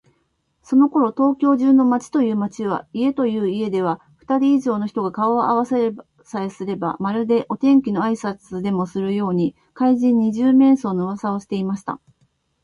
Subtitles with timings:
[0.63, 5.93] そのころ、東京中の町という町、家という家では、ふたり以上の人が顔をあわせ
[6.23, 11.99] さえすれば、まるでお天気のあいさつでもするように、怪人「二十面相」のうわさをしていました。